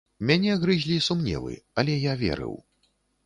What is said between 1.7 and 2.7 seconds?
але я верыў.